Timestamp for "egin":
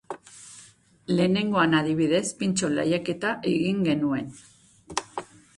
3.55-3.87